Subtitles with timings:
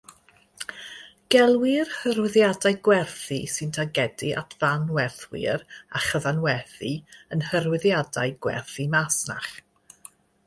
[1.33, 5.65] Gelwir hyrwyddiadau gwerthu sy'n targedu at fanwerthwyr
[5.99, 6.91] a chyfanwerthu
[7.37, 9.53] yn hyrwyddiadau gwerthu masnach.